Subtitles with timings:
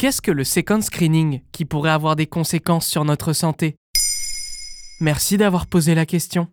[0.00, 3.76] qu'est-ce que le second screening qui pourrait avoir des conséquences sur notre santé?
[4.98, 6.48] Merci d'avoir posé la question.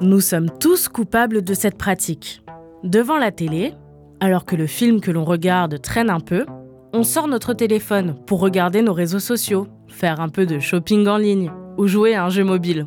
[0.00, 2.44] Nous sommes tous coupables de cette pratique.
[2.84, 3.74] Devant la télé,
[4.20, 6.46] alors que le film que l'on regarde traîne un peu,
[6.92, 11.16] on sort notre téléphone pour regarder nos réseaux sociaux, faire un peu de shopping en
[11.16, 12.86] ligne ou jouer à un jeu mobile.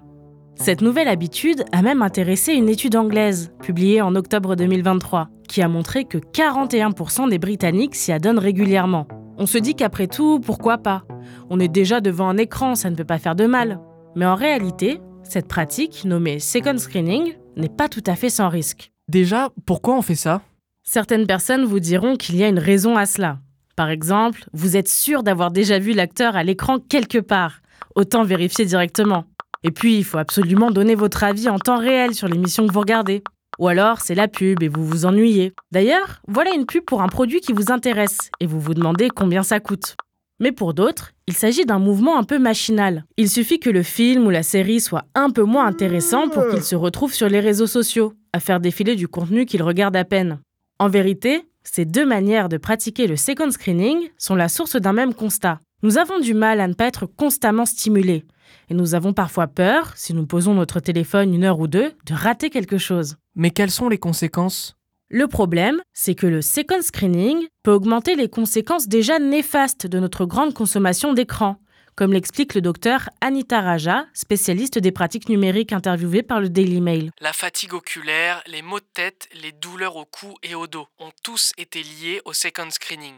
[0.55, 5.68] Cette nouvelle habitude a même intéressé une étude anglaise, publiée en octobre 2023, qui a
[5.68, 9.06] montré que 41% des Britanniques s'y adonnent régulièrement.
[9.42, 11.06] On se dit qu'après tout, pourquoi pas?
[11.50, 13.80] On est déjà devant un écran, ça ne peut pas faire de mal.
[14.18, 18.92] Mais en réalité, cette pratique, nommée second screening, n'est pas tout à fait sans risque.
[19.07, 20.42] Déjà, pourquoi on fait ça?
[20.83, 23.39] Certaines personnes vous diront qu'il y a une raison à cela.
[23.78, 27.61] Par exemple, vous êtes sûr d'avoir déjà vu l'acteur à l'écran quelque part.
[27.96, 29.24] Autant vérifier directement.
[29.64, 32.81] Et puis, il faut absolument donner votre avis en temps réel sur l'émission que vous
[32.81, 33.23] regardez.
[33.59, 35.53] Ou alors, c'est la pub et vous vous ennuyez.
[35.72, 39.44] D'ailleurs, voilà une pub pour un produit qui vous intéresse et vous vous demandez combien
[39.44, 39.97] ça coûte.
[40.39, 43.03] Mais pour d'autres, il s'agit d'un mouvement un peu machinal.
[43.17, 46.63] Il suffit que le film ou la série soit un peu moins intéressant pour qu'ils
[46.63, 50.39] se retrouvent sur les réseaux sociaux, à faire défiler du contenu qu'ils regardent à peine.
[50.79, 55.13] En vérité, ces deux manières de pratiquer le second screening sont la source d'un même
[55.13, 55.59] constat.
[55.83, 58.23] Nous avons du mal à ne pas être constamment stimulés,
[58.69, 62.13] et nous avons parfois peur, si nous posons notre téléphone une heure ou deux, de
[62.13, 63.17] rater quelque chose.
[63.39, 64.75] Mais quelles sont les conséquences?
[65.07, 70.25] Le problème, c'est que le second screening peut augmenter les conséquences déjà néfastes de notre
[70.25, 71.55] grande consommation d'écran,
[71.95, 77.11] comme l'explique le docteur Anita Raja, spécialiste des pratiques numériques interviewée par le Daily Mail.
[77.21, 81.11] La fatigue oculaire, les maux de tête, les douleurs au cou et au dos ont
[81.23, 83.15] tous été liés au second screening.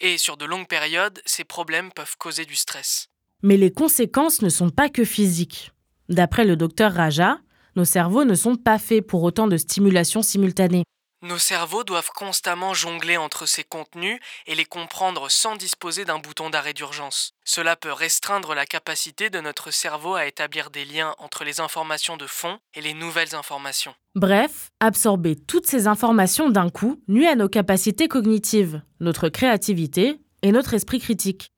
[0.00, 3.08] Et sur de longues périodes, ces problèmes peuvent causer du stress.
[3.42, 5.72] Mais les conséquences ne sont pas que physiques.
[6.08, 7.40] D'après le docteur Raja,
[7.76, 10.84] nos cerveaux ne sont pas faits pour autant de stimulation simultanée.
[11.24, 16.50] Nos cerveaux doivent constamment jongler entre ces contenus et les comprendre sans disposer d'un bouton
[16.50, 17.32] d'arrêt d'urgence.
[17.46, 22.18] Cela peut restreindre la capacité de notre cerveau à établir des liens entre les informations
[22.18, 23.94] de fond et les nouvelles informations.
[24.14, 30.52] Bref, absorber toutes ces informations d'un coup nuit à nos capacités cognitives, notre créativité et
[30.52, 31.48] notre esprit critique.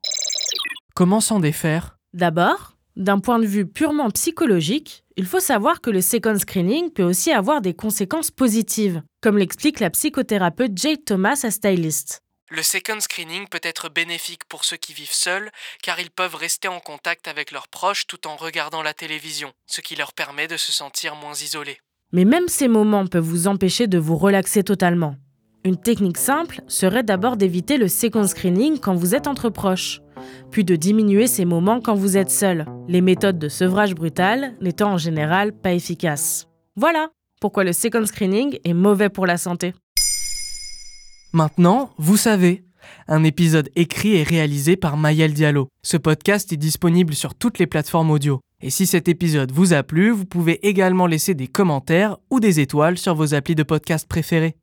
[0.94, 1.96] Comment s'en défaire?
[2.12, 7.02] D'abord, d'un point de vue purement psychologique, il faut savoir que le second screening peut
[7.02, 12.22] aussi avoir des conséquences positives, comme l'explique la psychothérapeute Jade Thomas à Stylist.
[12.48, 15.50] Le second screening peut être bénéfique pour ceux qui vivent seuls,
[15.82, 19.80] car ils peuvent rester en contact avec leurs proches tout en regardant la télévision, ce
[19.80, 21.78] qui leur permet de se sentir moins isolés.
[22.12, 25.16] Mais même ces moments peuvent vous empêcher de vous relaxer totalement.
[25.64, 30.00] Une technique simple serait d'abord d'éviter le second screening quand vous êtes entre proches,
[30.50, 34.92] puis de diminuer ces moments quand vous êtes seul, les méthodes de sevrage brutal n'étant
[34.92, 36.48] en général pas efficaces.
[36.76, 37.10] Voilà
[37.40, 39.74] pourquoi le second screening est mauvais pour la santé.
[41.32, 42.64] Maintenant, vous savez.
[43.08, 45.68] Un épisode écrit et réalisé par Mayel Diallo.
[45.82, 48.40] Ce podcast est disponible sur toutes les plateformes audio.
[48.62, 52.60] Et si cet épisode vous a plu, vous pouvez également laisser des commentaires ou des
[52.60, 54.56] étoiles sur vos applis de podcast préférés.